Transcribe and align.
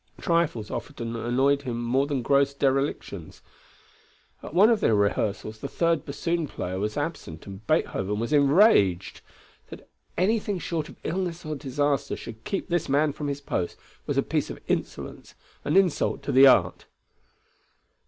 Trifles 0.19 0.71
often 0.71 1.15
annoyed 1.15 1.61
him 1.61 1.79
more 1.79 2.07
than 2.07 2.23
gross 2.23 2.55
derelictions. 2.55 3.41
At 4.41 4.51
one 4.55 4.71
of 4.71 4.79
the 4.79 4.95
rehearsals 4.95 5.59
the 5.59 5.67
third 5.67 6.05
bassoon 6.05 6.47
player 6.47 6.79
was 6.79 6.97
absent 6.97 7.45
and 7.45 7.67
Beethoven 7.67 8.17
was 8.17 8.33
enraged. 8.33 9.21
That 9.69 9.87
anything 10.17 10.57
short 10.57 10.89
of 10.89 10.97
illness 11.03 11.45
or 11.45 11.53
disaster 11.55 12.17
should 12.17 12.43
keep 12.45 12.67
this 12.67 12.89
man 12.89 13.13
from 13.13 13.27
his 13.27 13.41
post 13.41 13.77
was 14.07 14.17
a 14.17 14.23
piece 14.23 14.49
of 14.49 14.59
insolence, 14.67 15.35
an 15.63 15.77
insult 15.77 16.23
to 16.23 16.31
the 16.31 16.47
art. 16.47 16.87